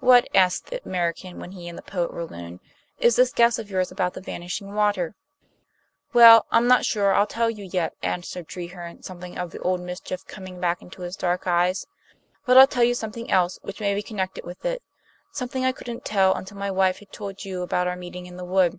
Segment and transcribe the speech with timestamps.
[0.00, 2.60] "What," asked the American, when he and the poet were alone,
[2.98, 5.14] "is this guess of yours about the vanishing water?"
[6.12, 10.26] "Well, I'm not sure I'll tell you yet," answered Treherne, something of the old mischief
[10.26, 11.86] coming back into his dark eyes.
[12.44, 14.82] "But I'll tell you something else, which may be connected with it;
[15.30, 18.44] something I couldn't tell until my wife had told you about our meeting in the
[18.44, 18.78] wood."